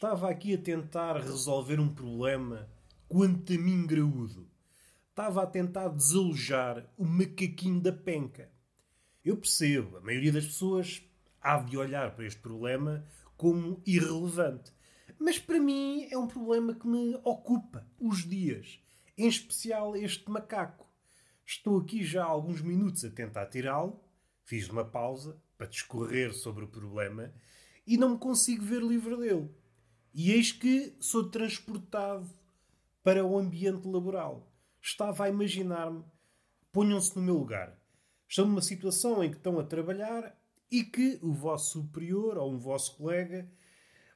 [0.00, 2.66] estava aqui a tentar resolver um problema
[3.06, 4.48] quanto a mim graúdo.
[5.10, 8.50] Estava a tentar desalojar o macaquinho da penca.
[9.22, 11.02] Eu percebo, a maioria das pessoas
[11.38, 13.04] há de olhar para este problema
[13.36, 14.72] como irrelevante.
[15.18, 18.82] Mas para mim é um problema que me ocupa os dias.
[19.18, 20.88] Em especial este macaco.
[21.44, 24.02] Estou aqui já há alguns minutos a tentar tirá-lo.
[24.44, 27.34] Fiz uma pausa para discorrer sobre o problema
[27.86, 29.59] e não me consigo ver livre dele.
[30.12, 32.28] E eis que sou transportado
[33.02, 34.52] para o ambiente laboral.
[34.82, 36.04] Estava a imaginar-me,
[36.72, 37.78] ponham-se no meu lugar.
[38.28, 40.36] Estão numa situação em que estão a trabalhar
[40.70, 43.50] e que o vosso superior ou um vosso colega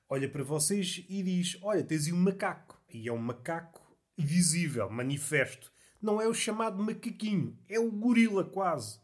[0.08, 2.80] olha para vocês e diz: Olha, tens aí um macaco.
[2.92, 3.82] E é um macaco
[4.16, 5.72] visível, manifesto.
[6.00, 9.00] Não é o chamado macaquinho, é o gorila quase.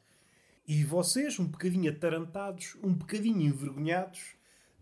[0.66, 4.36] E vocês, um bocadinho atarantados, um bocadinho envergonhados,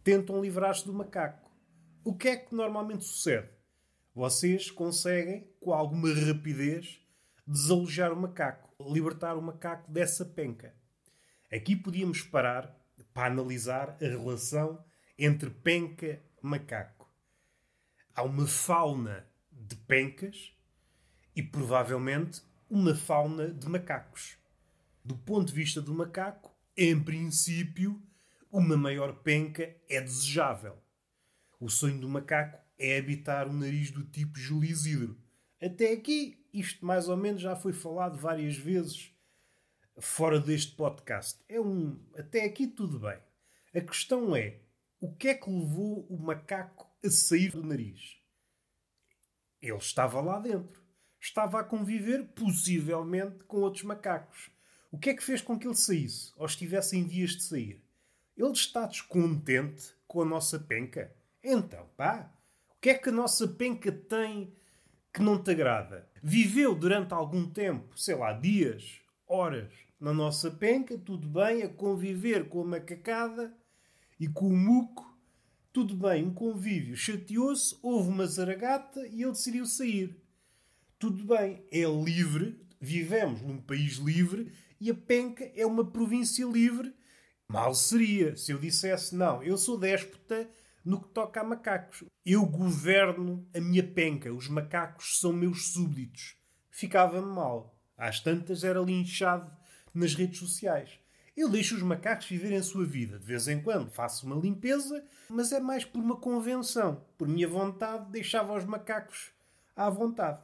[0.04, 1.47] tentam livrar-se do macaco.
[2.04, 3.48] O que é que normalmente sucede?
[4.14, 7.00] Vocês conseguem, com alguma rapidez,
[7.46, 10.74] desalojar o macaco, libertar o macaco dessa penca.
[11.52, 12.76] Aqui podíamos parar
[13.12, 14.84] para analisar a relação
[15.19, 17.08] entre penca e macaco.
[18.14, 20.52] Há uma fauna de pencas
[21.34, 24.36] e provavelmente uma fauna de macacos.
[25.04, 28.02] Do ponto de vista do macaco, em princípio,
[28.50, 30.76] uma maior penca é desejável.
[31.60, 35.18] O sonho do macaco é habitar o nariz do tipo Júlio Isidro.
[35.60, 39.12] Até aqui, isto mais ou menos já foi falado várias vezes
[39.98, 41.40] fora deste podcast.
[41.48, 41.98] É um.
[42.16, 43.18] Até aqui tudo bem.
[43.74, 44.60] A questão é:
[45.00, 48.16] o que é que levou o macaco a sair do nariz?
[49.60, 50.80] Ele estava lá dentro.
[51.20, 54.50] Estava a conviver, possivelmente, com outros macacos.
[54.92, 56.32] O que é que fez com que ele saísse?
[56.36, 57.82] Ou estivesse em vias de sair?
[58.36, 61.12] Ele está descontente com a nossa penca?
[61.43, 62.32] Então, pá,
[62.71, 64.53] o que é que a nossa penca tem
[65.12, 66.09] que não te agrada?
[66.22, 72.48] Viveu durante algum tempo, sei lá, dias, horas, na nossa penca, tudo bem, a conviver
[72.48, 73.54] com a macacada
[74.19, 75.06] e com o muco,
[75.72, 80.16] tudo bem, um convívio chateou-se, houve uma zaragata e ele decidiu sair.
[80.98, 86.93] Tudo bem, é livre, vivemos num país livre e a penca é uma província livre.
[87.48, 90.48] Mal seria se eu dissesse, não, eu sou déspota
[90.84, 92.05] no que toca a macacos.
[92.25, 96.37] Eu governo a minha penca, os macacos são meus súbditos.
[96.71, 97.77] Ficava-me mal.
[97.97, 99.50] Às tantas era linchado
[99.93, 100.99] nas redes sociais.
[101.37, 103.19] Eu deixo os macacos viverem a sua vida.
[103.19, 107.05] De vez em quando faço uma limpeza, mas é mais por uma convenção.
[107.16, 109.31] Por minha vontade, deixava os macacos
[109.77, 110.41] à vontade.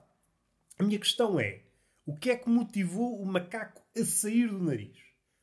[0.78, 1.62] A minha questão é:
[2.06, 4.96] o que é que motivou o macaco a sair do nariz?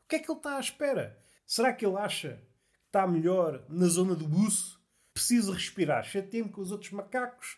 [0.04, 1.20] O que é que ele está à espera?
[1.46, 2.42] Será que ele acha
[2.74, 4.81] que está melhor na zona do buço?
[5.14, 7.58] Precisa respirar chateio com os outros macacos?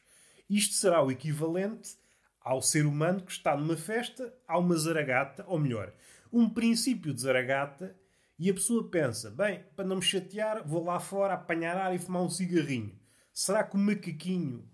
[0.49, 1.95] Isto será o equivalente
[2.41, 5.93] ao ser humano que está numa festa, há uma zaragata, ou melhor,
[6.31, 7.95] um princípio de zaragata,
[8.37, 11.99] e a pessoa pensa: bem, para não me chatear, vou lá fora apanhar ar e
[11.99, 12.99] fumar um cigarrinho.
[13.31, 14.69] Será que o macaquinho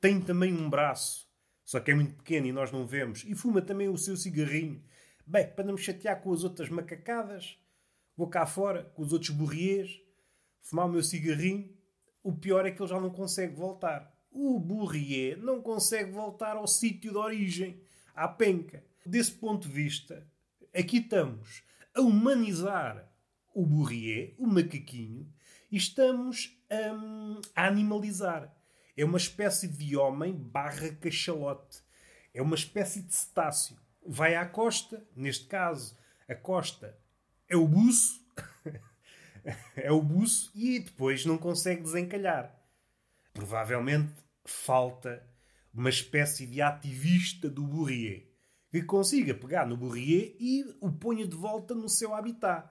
[0.00, 1.26] tem também um braço,
[1.64, 4.82] só que é muito pequeno e nós não vemos, e fuma também o seu cigarrinho?
[5.26, 7.58] Bem, para não me chatear com as outras macacadas,
[8.16, 10.00] vou cá fora com os outros burriês,
[10.62, 11.76] fumar o meu cigarrinho.
[12.22, 14.12] O pior é que ele já não consegue voltar.
[14.30, 17.80] O burriê não consegue voltar ao sítio de origem,
[18.14, 18.84] à penca.
[19.04, 20.26] Desse ponto de vista,
[20.74, 21.62] aqui estamos
[21.94, 23.08] a humanizar
[23.54, 25.32] o burriê, o macaquinho,
[25.70, 28.54] e estamos hum, a animalizar.
[28.96, 31.82] É uma espécie de homem barra cachalote.
[32.34, 33.76] É uma espécie de cetáceo.
[34.04, 35.96] Vai à costa, neste caso,
[36.28, 36.98] a costa
[37.48, 38.20] é o buço,
[39.76, 42.54] é o buço, e depois não consegue desencalhar.
[43.32, 44.12] Provavelmente
[44.44, 45.22] falta
[45.72, 48.28] uma espécie de ativista do burriê
[48.70, 52.68] que consiga pegar no Bourrier e o ponha de volta no seu habitat.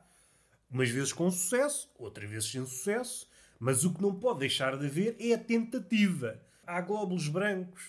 [0.70, 3.28] Umas vezes com sucesso, outras vezes sem sucesso,
[3.60, 6.40] mas o que não pode deixar de haver é a tentativa.
[6.66, 7.84] Há glóbulos brancos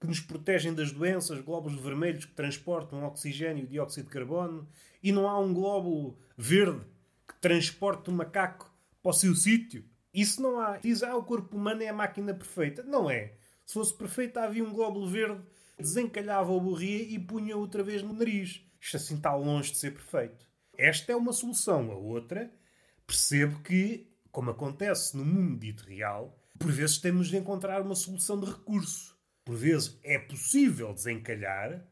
[0.00, 4.68] que nos protegem das doenças, glóbulos vermelhos que transportam oxigênio e dióxido de carbono,
[5.02, 6.84] e não há um glóbulo verde
[7.26, 8.72] que transporte o macaco
[9.02, 9.84] para o seu sítio.
[10.12, 10.78] Isso não há.
[10.78, 12.82] Diz, ah, o corpo humano é a máquina perfeita.
[12.82, 13.34] Não é.
[13.66, 15.42] Se fosse perfeita, havia um glóbulo verde
[15.78, 18.62] desencalhava o burria e punha outra vez no nariz.
[18.80, 20.46] Isto assim está longe de ser perfeito.
[20.76, 21.90] Esta é uma solução.
[21.90, 22.52] A outra,
[23.06, 28.38] percebo que, como acontece no mundo dito real, por vezes temos de encontrar uma solução
[28.38, 29.16] de recurso.
[29.44, 31.86] Por vezes é possível desencalhar,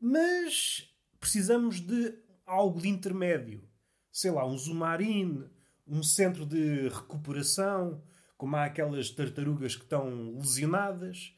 [0.00, 0.88] mas
[1.18, 2.14] precisamos de
[2.46, 3.68] algo de intermédio.
[4.14, 5.44] Sei lá, um zumarine,
[5.84, 8.00] um centro de recuperação,
[8.38, 11.34] como há aquelas tartarugas que estão lesionadas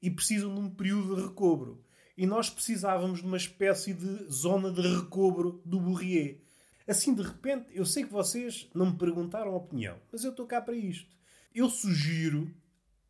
[0.00, 1.84] e precisam de um período de recobro.
[2.16, 6.40] E nós precisávamos de uma espécie de zona de recobro do Bourrier.
[6.86, 10.46] Assim, de repente, eu sei que vocês não me perguntaram a opinião, mas eu estou
[10.46, 11.10] cá para isto.
[11.52, 12.54] Eu sugiro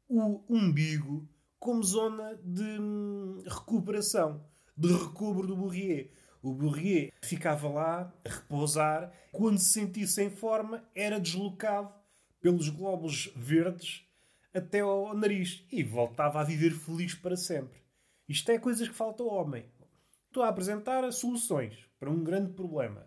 [0.09, 4.43] o umbigo como zona de hum, recuperação,
[4.75, 6.11] de recobro do Bourrier.
[6.43, 9.13] O Bourrier ficava lá a repousar.
[9.31, 11.95] Quando se sentisse em forma, era deslocado
[12.41, 14.05] pelos glóbulos verdes
[14.53, 17.81] até ao nariz e voltava a viver feliz para sempre.
[18.29, 19.65] Isto é coisas que falta ao homem.
[20.27, 23.07] Estou a apresentar soluções para um grande problema.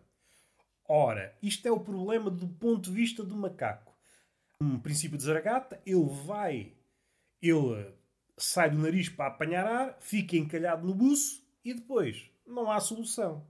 [0.87, 3.93] Ora, isto é o problema do ponto de vista do macaco.
[4.61, 6.73] Um princípio de zaragata, ele vai,
[7.41, 7.93] ele
[8.37, 13.47] sai do nariz para apanhar ar, fica encalhado no buço e depois não há solução.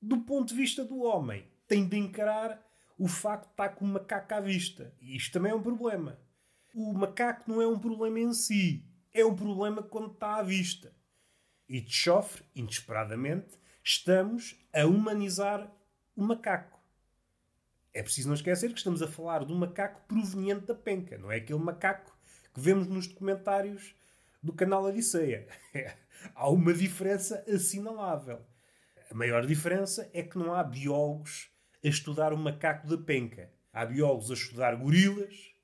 [0.00, 2.64] Do ponto de vista do homem, tem de encarar
[2.98, 4.94] o facto de estar com o macaco à vista.
[5.00, 6.18] E isto também é um problema.
[6.74, 10.94] O macaco não é um problema em si, é um problema quando está à vista.
[11.68, 15.70] E de chofre, inesperadamente, estamos a humanizar
[16.14, 16.78] o macaco.
[17.92, 21.36] É preciso não esquecer que estamos a falar um macaco proveniente da penca, não é
[21.36, 22.14] aquele macaco
[22.52, 23.94] que vemos nos documentários
[24.42, 25.48] do canal Odisseia.
[26.34, 28.44] há uma diferença assinalável.
[29.10, 31.50] A maior diferença é que não há biólogos
[31.84, 33.50] a estudar o macaco da penca.
[33.72, 35.54] Há biólogos a estudar gorilas,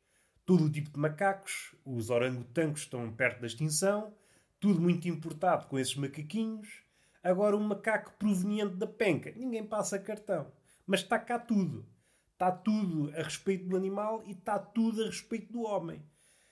[0.44, 4.14] todo o tipo de macacos, os orangotangos estão perto da extinção,
[4.60, 6.82] tudo muito importado com esses macaquinhos.
[7.22, 10.52] Agora, um macaco proveniente da penca, ninguém passa cartão.
[10.86, 11.86] Mas está cá tudo.
[12.32, 16.02] Está tudo a respeito do animal e está tudo a respeito do homem.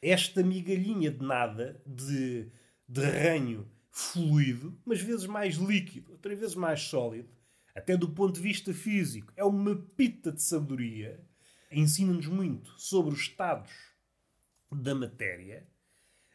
[0.01, 2.51] Esta migalhinha de nada, de,
[2.89, 7.29] de ranho fluido, mas vezes mais líquido, outras vezes mais sólido,
[7.75, 11.25] até do ponto de vista físico, é uma pita de sabedoria.
[11.71, 13.71] Ensina-nos muito sobre os estados
[14.71, 15.67] da matéria.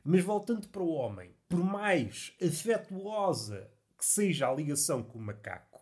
[0.03, 5.81] Mas voltando para o homem, por mais afetuosa que seja a ligação com o macaco,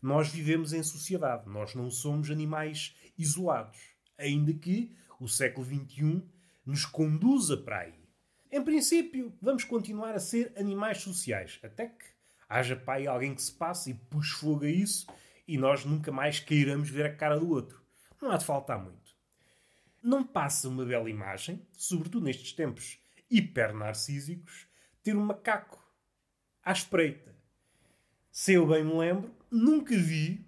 [0.00, 3.78] nós vivemos em sociedade, nós não somos animais isolados.
[4.16, 6.22] Ainda que o século XXI
[6.64, 7.97] nos conduza para aí.
[8.50, 12.06] Em princípio, vamos continuar a ser animais sociais, até que
[12.48, 15.06] haja aí alguém que se passe e puxe fogo a isso
[15.46, 17.82] e nós nunca mais queiramos ver a cara do outro.
[18.20, 19.14] Não há de faltar muito.
[20.02, 22.98] Não passa uma bela imagem, sobretudo nestes tempos
[23.30, 24.66] hiper-narcísicos,
[25.02, 25.86] ter um macaco
[26.64, 27.36] à espreita.
[28.30, 30.46] Se eu bem me lembro, nunca vi,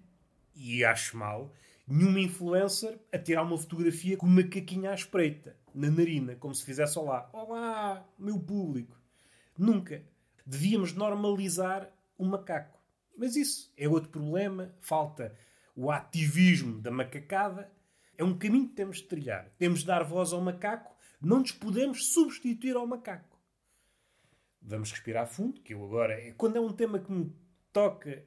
[0.55, 1.53] e acho mal,
[1.87, 6.63] nenhuma influencer a tirar uma fotografia com uma macaquinho à espreita, na narina, como se
[6.63, 7.29] fizesse olá.
[7.33, 8.99] Olá, meu público.
[9.57, 10.03] Nunca.
[10.45, 12.79] Devíamos normalizar o macaco.
[13.17, 14.73] Mas isso é outro problema.
[14.79, 15.35] Falta
[15.75, 17.71] o ativismo da macacada.
[18.17, 19.49] É um caminho que temos de trilhar.
[19.57, 20.95] Temos de dar voz ao macaco.
[21.21, 23.39] Não nos podemos substituir ao macaco.
[24.61, 26.33] Vamos respirar fundo, que eu agora...
[26.37, 27.35] Quando é um tema que me
[27.73, 28.23] toca,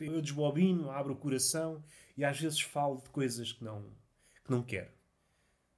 [0.00, 1.82] eu desbobino, abro o coração
[2.16, 3.82] e às vezes falo de coisas que não,
[4.44, 4.97] que não quero.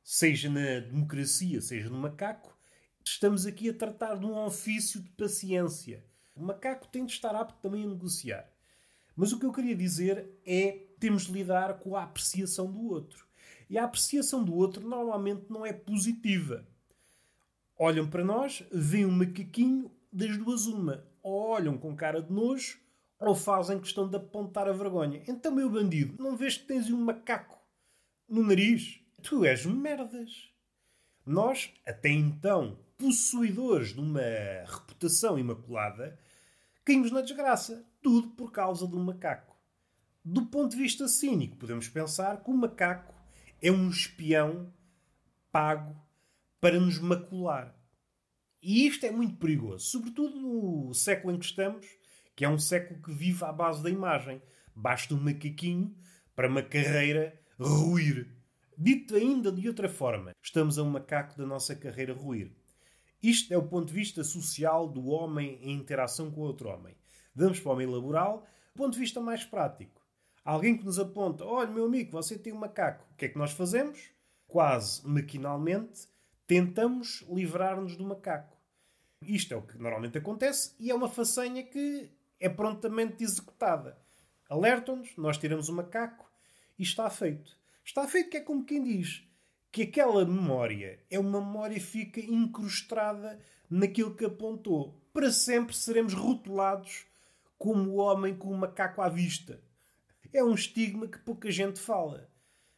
[0.03, 2.57] Seja na democracia, seja no macaco,
[3.05, 6.05] estamos aqui a tratar de um ofício de paciência.
[6.35, 8.51] O macaco tem de estar apto também a negociar.
[9.15, 13.27] Mas o que eu queria dizer é temos de lidar com a apreciação do outro.
[13.69, 16.67] E a apreciação do outro normalmente não é positiva.
[17.79, 21.07] Olham para nós, veem um macaquinho, das duas uma.
[21.23, 22.81] Ou olham com cara de nojo,
[23.19, 25.23] ou fazem questão de apontar a vergonha.
[25.29, 27.59] Então, meu bandido, não vês que tens um macaco
[28.29, 29.00] no nariz?
[29.23, 30.51] Tu és merdas.
[31.27, 34.21] Nós, até então, possuidores de uma
[34.67, 36.19] reputação imaculada,
[36.85, 37.87] caímos na desgraça.
[38.03, 39.55] Tudo por causa do macaco.
[40.25, 43.15] Do ponto de vista cínico, podemos pensar que o macaco
[43.61, 44.73] é um espião
[45.53, 45.95] pago
[46.61, 47.75] para nos macular.
[48.63, 51.87] E isto é muito perigoso, sobretudo no século em que estamos,
[52.35, 54.41] que é um século que vive à base da imagem.
[54.75, 55.95] Basta um macaquinho
[56.35, 58.40] para uma carreira ruir.
[58.83, 62.51] Dito ainda de outra forma, estamos a um macaco da nossa carreira ruir.
[63.23, 66.97] Isto é o ponto de vista social do homem em interação com outro homem.
[67.35, 70.01] Vamos para o meio laboral, ponto de vista mais prático.
[70.43, 73.07] Alguém que nos aponta: olha, meu amigo, você tem um macaco.
[73.13, 74.13] O que é que nós fazemos?
[74.49, 76.09] Quase maquinalmente,
[76.47, 78.57] tentamos livrar-nos do macaco.
[79.21, 82.11] Isto é o que normalmente acontece e é uma façanha que
[82.41, 83.99] é prontamente executada.
[84.49, 86.33] Alertam-nos, nós tiramos o macaco
[86.79, 87.60] e está feito.
[87.91, 89.27] Está feito que é como quem diz
[89.73, 95.03] que aquela memória é uma memória que fica incrustada naquilo que apontou.
[95.13, 97.05] Para sempre seremos rotulados
[97.59, 99.61] como o homem com o macaco à vista.
[100.33, 102.31] É um estigma que pouca gente fala.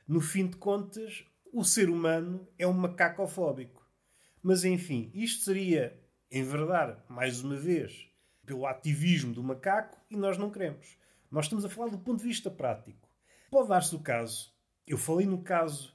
[0.08, 3.86] No fim de contas, o ser humano é um macacofóbico.
[4.42, 8.08] Mas enfim, isto seria enverdar, mais uma vez,
[8.46, 10.96] pelo ativismo do macaco e nós não queremos.
[11.30, 13.06] Nós estamos a falar do ponto de vista prático.
[13.50, 14.50] Pode dar-se o caso,
[14.86, 15.94] eu falei no caso,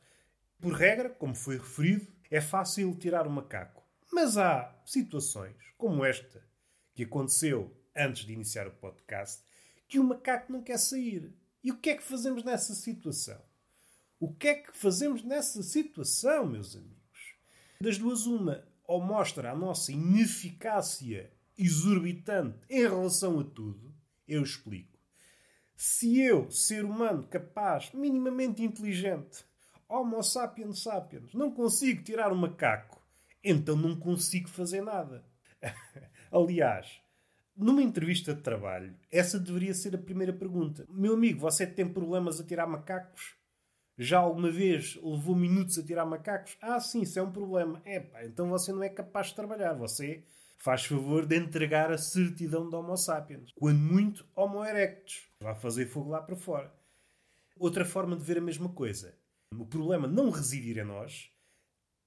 [0.60, 3.84] por regra, como foi referido, é fácil tirar o macaco.
[4.12, 6.44] Mas há situações, como esta,
[6.94, 9.44] que aconteceu antes de iniciar o podcast,
[9.88, 11.34] que o macaco não quer sair.
[11.63, 13.41] E o que é que fazemos nessa situação?
[14.20, 17.36] O que é que fazemos nessa situação, meus amigos?
[17.79, 23.94] Das duas, uma, ou mostra a nossa ineficácia exorbitante em relação a tudo,
[24.27, 24.97] eu explico.
[25.79, 29.46] Se eu, ser humano capaz, minimamente inteligente,
[29.88, 33.00] Homo sapiens sapiens, não consigo tirar um macaco,
[33.43, 35.24] então não consigo fazer nada.
[36.34, 37.00] Aliás,
[37.55, 40.84] numa entrevista de trabalho, essa deveria ser a primeira pergunta.
[40.89, 43.36] Meu amigo, você tem problemas a tirar macacos?
[44.00, 46.57] Já alguma vez levou minutos a tirar macacos?
[46.60, 47.84] Ah, sim, isso é um problema.
[47.86, 49.74] É pá, então você não é capaz de trabalhar.
[49.75, 50.24] Você
[50.58, 53.52] faz favor de entregar a certidão de Homo sapiens.
[53.56, 55.30] Quando muito, Homo erectus.
[55.42, 56.74] Vai fazer fogo lá para fora.
[57.58, 59.18] Outra forma de ver a mesma coisa.
[59.56, 61.32] O problema não residir em nós.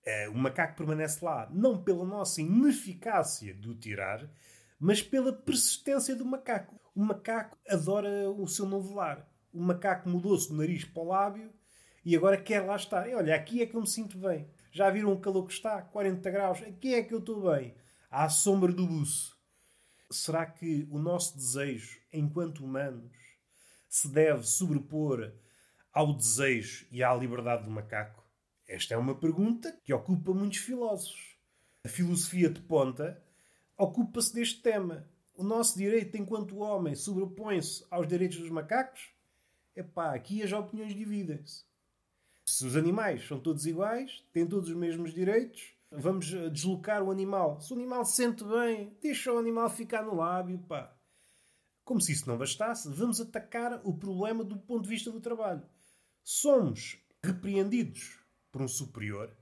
[0.04, 4.30] É, o macaco permanece lá não pela nossa ineficácia de o tirar,
[4.78, 6.80] mas pela persistência do macaco.
[6.94, 9.28] O macaco adora o seu novo lar.
[9.52, 11.52] O macaco mudou-se do nariz para o lábio
[12.04, 13.08] e agora quer lá estar.
[13.08, 14.48] E olha, aqui é que eu me sinto bem.
[14.72, 15.82] Já viram o calor que está?
[15.82, 16.62] 40 graus.
[16.62, 17.74] Aqui é que eu estou bem.
[18.12, 19.38] À sombra do buço.
[20.10, 23.16] Será que o nosso desejo, enquanto humanos,
[23.88, 25.32] se deve sobrepor
[25.92, 28.28] ao desejo e à liberdade do macaco?
[28.66, 31.36] Esta é uma pergunta que ocupa muitos filósofos.
[31.84, 33.22] A filosofia de ponta
[33.78, 35.08] ocupa-se deste tema.
[35.32, 39.08] O nosso direito enquanto homem sobrepõe-se aos direitos dos macacos?
[39.76, 41.62] Epá, aqui as opiniões dividem-se.
[42.44, 47.10] Se os animais são todos iguais, têm todos os mesmos direitos, vamos eh, deslocar o
[47.10, 47.60] animal.
[47.60, 50.94] Se o animal se sente bem, deixa o animal ficar no lábio, pá.
[51.84, 55.62] Como se isso não bastasse, vamos atacar o problema do ponto de vista do trabalho.
[56.22, 58.20] Somos repreendidos
[58.52, 59.36] por um superior,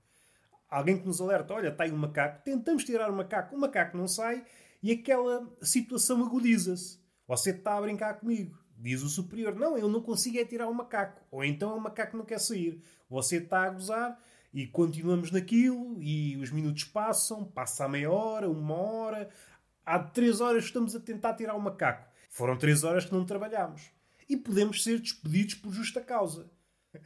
[0.68, 3.96] alguém que nos alerta: olha, está aí um macaco, tentamos tirar o macaco, o macaco
[3.96, 4.44] não sai
[4.82, 6.98] e aquela situação agudiza-se.
[7.26, 8.58] Você está a brincar comigo.
[8.76, 11.20] Diz o superior: Não, eu não consigo é tirar o macaco.
[11.30, 12.82] Ou então o macaco não quer sair.
[13.10, 14.18] Você está a gozar
[14.52, 19.28] e continuamos naquilo e os minutos passam, passa a meia hora, uma hora.
[19.84, 22.08] Há três horas estamos a tentar tirar o macaco.
[22.30, 23.90] Foram três horas que não trabalhámos.
[24.28, 26.50] E podemos ser despedidos por justa causa.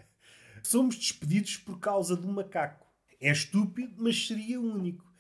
[0.63, 2.87] Somos despedidos por causa do macaco.
[3.21, 5.13] É estúpido, mas seria único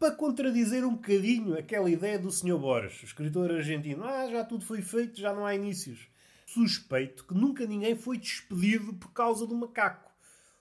[0.00, 2.58] para contradizer um bocadinho aquela ideia do Sr.
[2.58, 4.02] Borges, escritor argentino.
[4.02, 6.08] Ah, já tudo foi feito, já não há inícios.
[6.46, 10.09] Suspeito que nunca ninguém foi despedido por causa do macaco.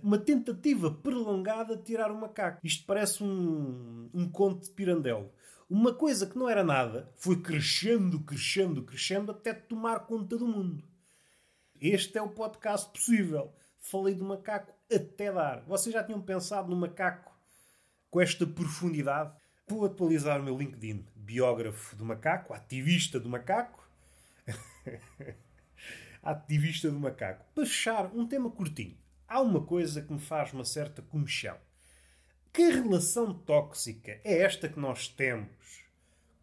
[0.02, 2.60] Uma tentativa prolongada de tirar o macaco.
[2.64, 5.32] Isto parece um, um conto de Pirandello.
[5.70, 10.84] Uma coisa que não era nada foi crescendo, crescendo, crescendo até tomar conta do mundo.
[11.80, 13.54] Este é o podcast possível.
[13.80, 15.64] Falei do macaco até dar.
[15.66, 17.32] Vocês já tinham pensado no macaco
[18.10, 19.34] com esta profundidade.
[19.68, 21.06] Vou atualizar o meu LinkedIn.
[21.16, 23.88] Biógrafo do macaco, ativista do macaco.
[26.24, 27.46] ativista do macaco.
[27.54, 28.98] Para fechar, um tema curtinho.
[29.30, 31.56] Há uma coisa que me faz uma certa comichão.
[32.52, 35.84] Que relação tóxica é esta que nós temos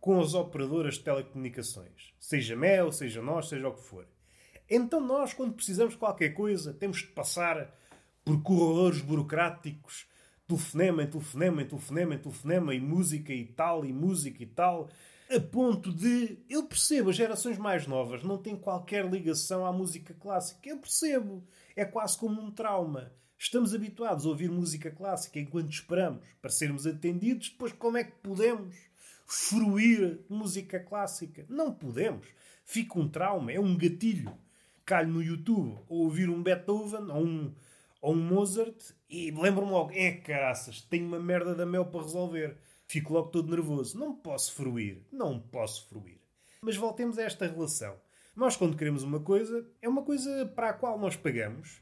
[0.00, 2.14] com as operadoras de telecomunicações?
[2.20, 4.06] Seja Mel, seja nós, seja o que for.
[4.70, 7.76] Então nós, quando precisamos de qualquer coisa, temos de passar
[8.24, 10.06] por corredores burocráticos
[10.46, 14.88] telefonema em telefonema em telefonema em telefonema e música e tal e música e tal
[15.28, 20.14] a ponto de eu percebo as gerações mais novas não têm qualquer ligação à música
[20.14, 21.42] clássica eu percebo
[21.76, 26.86] é quase como um trauma estamos habituados a ouvir música clássica enquanto esperamos para sermos
[26.86, 28.74] atendidos depois como é que podemos
[29.26, 32.26] fruir música clássica não podemos
[32.64, 34.36] fica um trauma é um gatilho
[34.84, 37.54] calho no YouTube ou ouvir um Beethoven ou um
[38.00, 42.56] ou um Mozart e lembro-me logo, é caraças, tenho uma merda da mel para resolver.
[42.86, 43.98] Fico logo todo nervoso.
[43.98, 45.02] Não posso fruir.
[45.10, 46.20] Não posso fruir.
[46.60, 47.96] Mas voltemos a esta relação.
[48.36, 51.80] Nós, quando queremos uma coisa, é uma coisa para a qual nós pagamos.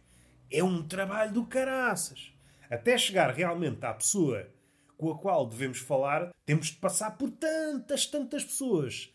[0.48, 2.32] É um trabalho do caraças.
[2.70, 4.48] Até chegar realmente à pessoa
[4.96, 9.12] com a qual devemos falar, temos de passar por tantas, tantas pessoas.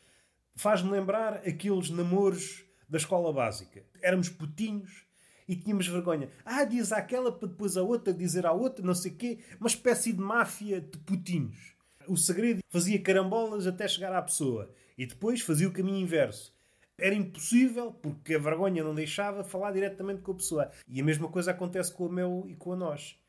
[0.54, 3.86] Faz-me lembrar aqueles namoros da escola básica.
[4.02, 5.06] Éramos putinhos
[5.48, 6.30] e tínhamos vergonha.
[6.44, 9.40] Ah, diz aquela para depois a outra dizer à outra, não sei o quê.
[9.62, 11.74] Uma espécie de máfia de putinhos.
[12.06, 14.70] O segredo fazia carambolas até chegar à pessoa.
[14.98, 16.59] E depois fazia o caminho inverso.
[17.02, 20.72] Era impossível, porque a vergonha não deixava falar diretamente com a pessoa.
[20.88, 23.20] E a mesma coisa acontece com o meu e com a nós.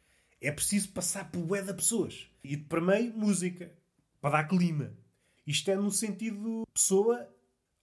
[0.40, 2.30] É preciso passar por bué de pessoas.
[2.42, 3.70] E para meio, música.
[4.20, 4.92] Para dar clima.
[5.46, 7.28] Isto é no sentido pessoa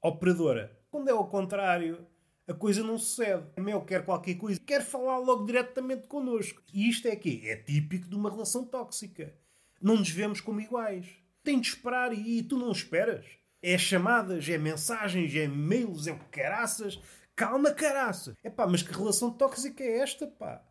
[0.02, 0.80] operadora.
[0.90, 2.08] Quando é ao contrário,
[2.48, 3.46] a coisa não sucede.
[3.58, 6.64] A Mel quer qualquer coisa, quer falar logo diretamente connosco.
[6.74, 7.42] E isto é quê?
[7.44, 9.34] É típico de uma relação tóxica.
[9.82, 11.08] Não nos vemos como iguais.
[11.44, 13.26] Tem de esperar e, e tu não esperas.
[13.62, 17.00] É chamadas, é mensagens, é e-mails, é caraças.
[17.36, 18.36] Calma, caraça.
[18.44, 20.64] É pá, mas que relação tóxica é esta, pá?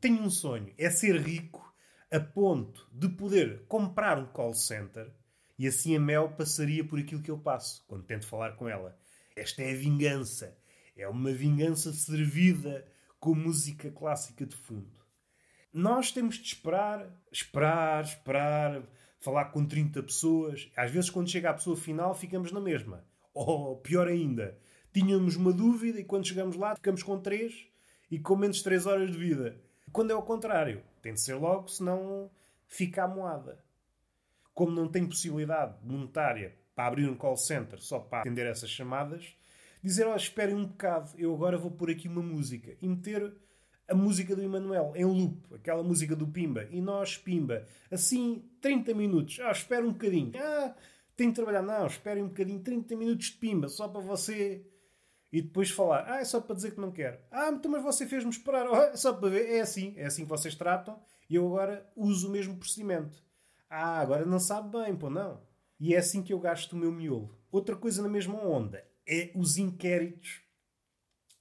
[0.00, 0.72] Tenho um sonho.
[0.76, 1.72] É ser rico
[2.10, 5.12] a ponto de poder comprar um call center
[5.58, 8.98] e assim a Mel passaria por aquilo que eu passo quando tento falar com ela.
[9.36, 10.56] Esta é a vingança.
[10.96, 12.86] É uma vingança servida
[13.18, 15.00] com música clássica de fundo.
[15.72, 18.82] Nós temos de esperar, esperar, esperar,
[19.22, 20.70] falar com 30 pessoas.
[20.76, 23.04] Às vezes, quando chega a pessoa final, ficamos na mesma.
[23.32, 24.58] Ou pior ainda,
[24.92, 27.66] tínhamos uma dúvida e quando chegamos lá, ficamos com 3
[28.10, 29.58] e com menos 3 horas de vida.
[29.90, 32.30] Quando é ao contrário, tem de ser logo, senão
[32.66, 33.64] fica a moada.
[34.52, 39.34] Como não tem possibilidade monetária para abrir um call center só para atender essas chamadas,
[39.82, 43.34] dizer, oh, esperem um bocado, eu agora vou pôr aqui uma música e meter
[43.88, 48.94] a música do Emanuel em loop, aquela música do Pimba, e nós, Pimba, assim, 30
[48.94, 50.74] minutos, ah, espera um bocadinho, ah,
[51.16, 54.66] tenho de trabalhar, não, esperem um bocadinho, 30 minutos de Pimba, só para você.
[55.32, 57.18] E depois falar, ah, é só para dizer que não quero.
[57.30, 60.24] Ah, então, mas você fez-me esperar, oh, é só para ver, é assim, é assim
[60.24, 63.22] que vocês tratam, e eu agora uso o mesmo procedimento.
[63.68, 65.40] Ah, agora não sabe bem, pô, não.
[65.80, 67.34] E é assim que eu gasto o meu miolo.
[67.50, 70.42] Outra coisa na mesma onda é os inquéritos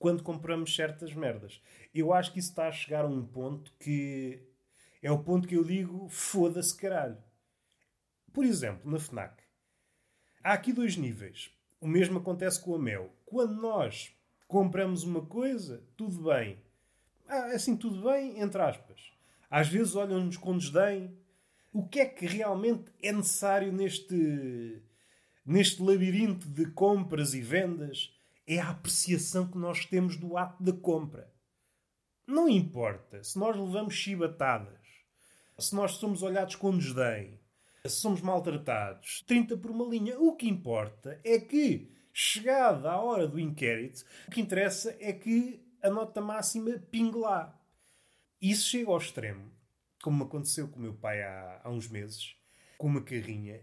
[0.01, 1.61] quando compramos certas merdas.
[1.93, 4.41] Eu acho que isso está a chegar a um ponto que
[4.99, 7.17] é o ponto que eu digo foda-se caralho.
[8.33, 9.43] Por exemplo, na FNAC.
[10.43, 11.51] Há aqui dois níveis.
[11.79, 13.13] O mesmo acontece com a Mel.
[13.27, 14.11] Quando nós
[14.47, 16.57] compramos uma coisa, tudo bem.
[17.27, 19.13] Ah, assim, tudo bem, entre aspas.
[19.51, 21.15] Às vezes olham-nos com desdém.
[21.71, 24.81] O que é que realmente é necessário neste
[25.45, 28.13] neste labirinto de compras e vendas,
[28.47, 31.31] é a apreciação que nós temos do ato da compra.
[32.27, 34.79] Não importa se nós levamos chibatadas,
[35.57, 37.39] se nós somos olhados com desdém,
[37.85, 40.19] se somos maltratados, 30 por uma linha.
[40.19, 45.63] O que importa é que, chegada a hora do inquérito, o que interessa é que
[45.81, 47.59] a nota máxima pingue lá.
[48.41, 49.51] Isso chega ao extremo,
[50.01, 52.35] como aconteceu com o meu pai há, há uns meses,
[52.77, 53.61] com uma carrinha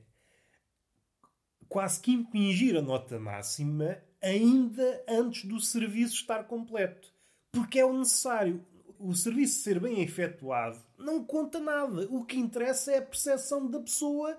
[1.69, 7.13] quase que impingir a nota máxima ainda antes do serviço estar completo.
[7.53, 8.65] Porque é o necessário.
[8.99, 12.07] O serviço ser bem efetuado não conta nada.
[12.11, 14.37] O que interessa é a percepção da pessoa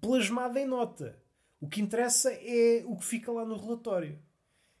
[0.00, 1.18] plasmada em nota.
[1.60, 4.18] O que interessa é o que fica lá no relatório.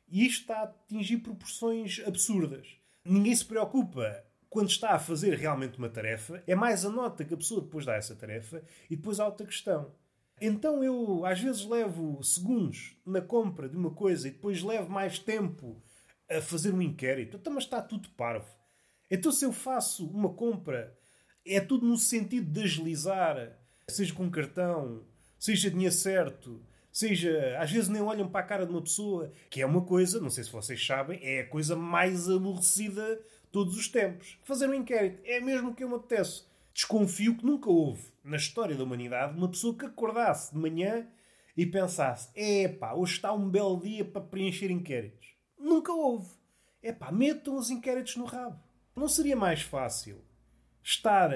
[0.08, 2.76] E isto está a atingir proporções absurdas.
[3.04, 6.42] Ninguém se preocupa quando está a fazer realmente uma tarefa.
[6.46, 9.26] É mais a nota que a pessoa depois dá a essa tarefa e depois há
[9.26, 9.92] outra questão.
[10.46, 15.18] Então eu às vezes levo segundos na compra de uma coisa e depois levo mais
[15.18, 15.82] tempo
[16.30, 17.38] a fazer um inquérito.
[17.38, 18.46] Então, mas está tudo parvo.
[19.10, 20.94] Então, se eu faço uma compra,
[21.46, 25.02] é tudo no sentido de agilizar, seja com cartão,
[25.38, 27.58] seja dinheiro certo, seja.
[27.58, 30.30] Às vezes nem olham para a cara de uma pessoa, que é uma coisa, não
[30.30, 33.18] sei se vocês sabem, é a coisa mais aborrecida
[33.50, 34.38] todos os tempos.
[34.42, 36.44] Fazer um inquérito é mesmo o que eu me apetece.
[36.74, 41.06] Desconfio que nunca houve na história da humanidade uma pessoa que acordasse de manhã
[41.56, 45.36] e pensasse: epá, hoje está um belo dia para preencher inquéritos.
[45.56, 46.34] Nunca houve.
[46.82, 48.60] Epá, metam os inquéritos no rabo.
[48.96, 50.20] Não seria mais fácil
[50.82, 51.30] estar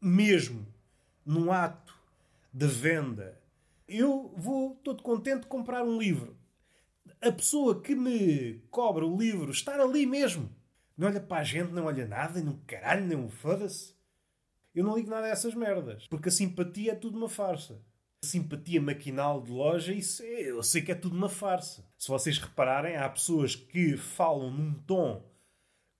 [0.00, 0.64] mesmo
[1.26, 1.98] num ato
[2.52, 3.42] de venda?
[3.86, 6.38] Eu vou todo contente comprar um livro.
[7.20, 10.48] A pessoa que me cobra o livro estar ali mesmo.
[10.96, 13.93] Não olha para a gente, não olha nada, não caralho, um foda-se.
[14.74, 16.06] Eu não ligo nada a essas merdas.
[16.08, 17.80] Porque a simpatia é tudo uma farsa.
[18.22, 21.86] A simpatia maquinal de loja, isso é, eu sei que é tudo uma farsa.
[21.96, 25.22] Se vocês repararem, há pessoas que falam num tom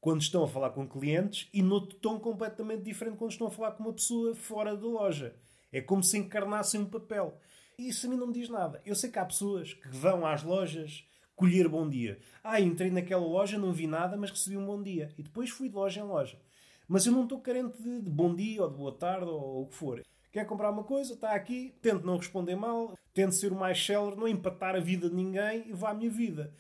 [0.01, 3.73] quando estão a falar com clientes e noutro tom completamente diferente quando estão a falar
[3.73, 5.35] com uma pessoa fora da loja.
[5.73, 7.39] É como se encarnassem um papel.
[7.79, 8.83] E isso a mim não me diz nada.
[8.85, 12.19] Eu sei que há pessoas que vão às lojas colher bom dia.
[12.43, 15.13] Ah, entrei naquela loja, não vi nada, mas recebi um bom dia.
[15.19, 16.39] E depois fui de loja em loja.
[16.87, 19.63] Mas eu não estou carente de, de, bom dia ou de boa tarde ou, ou
[19.63, 20.03] o que for.
[20.31, 24.17] Quer comprar uma coisa, está aqui, tento não responder mal, tento ser o mais célere,
[24.17, 26.53] não empatar a vida de ninguém e vá à minha vida.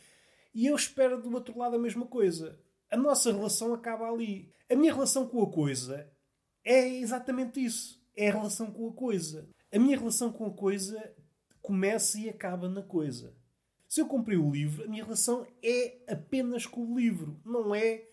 [0.54, 2.58] E eu espero do outro lado a mesma coisa.
[2.90, 4.52] A nossa relação acaba ali.
[4.70, 6.08] A minha relação com a coisa
[6.64, 8.00] é exatamente isso.
[8.16, 9.48] É a relação com a coisa.
[9.72, 11.12] A minha relação com a coisa
[11.60, 13.34] começa e acaba na coisa.
[13.88, 18.04] Se eu comprei o livro, a minha relação é apenas com o livro, não é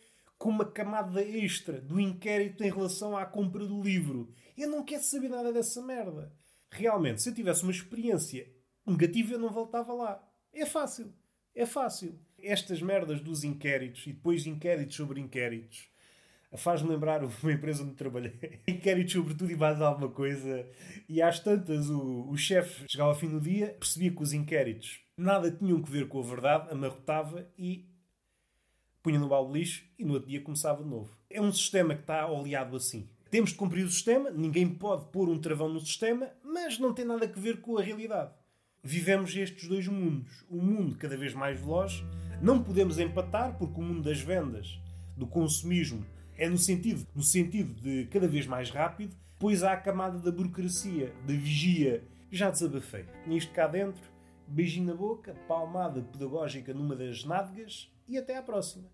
[0.42, 4.34] com uma camada extra do inquérito em relação à compra do livro.
[4.58, 6.34] Eu não quero saber nada dessa merda.
[6.72, 8.52] Realmente, se eu tivesse uma experiência
[8.84, 10.28] negativa, eu não voltava lá.
[10.52, 11.14] É fácil.
[11.54, 12.20] É fácil.
[12.40, 15.92] Estas merdas dos inquéritos e depois inquéritos sobre inquéritos
[16.58, 18.34] faz-me lembrar uma empresa onde trabalhei.
[18.68, 20.68] Inquéritos sobre tudo e mais alguma coisa.
[21.08, 25.02] E às tantas, o, o chefe chegava ao fim do dia, percebia que os inquéritos
[25.16, 27.91] nada tinham que ver com a verdade, amarrotava e
[29.02, 31.16] punha no balde de lixo e no outro dia começava de novo.
[31.30, 33.10] É um sistema que está oleado assim.
[33.30, 37.06] Temos de cumprir o sistema, ninguém pode pôr um travão no sistema, mas não tem
[37.06, 38.32] nada a ver com a realidade.
[38.84, 40.44] Vivemos estes dois mundos.
[40.50, 42.04] O um mundo cada vez mais veloz,
[42.42, 44.80] não podemos empatar porque o mundo das vendas,
[45.16, 46.06] do consumismo,
[46.38, 50.32] é no sentido, no sentido de cada vez mais rápido, pois há a camada da
[50.32, 52.04] burocracia, da vigia.
[52.32, 53.06] Já desabafei.
[53.26, 54.02] Nisto cá dentro,
[54.48, 58.90] beijinho na boca, palmada pedagógica numa das nádegas e até à próxima.